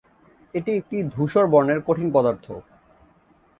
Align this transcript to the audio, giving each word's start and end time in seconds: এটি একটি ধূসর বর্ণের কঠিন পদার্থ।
এটি 0.53 0.71
একটি 0.75 0.97
ধূসর 1.13 1.45
বর্ণের 1.47 1.79
কঠিন 1.87 2.07
পদার্থ। 2.13 2.45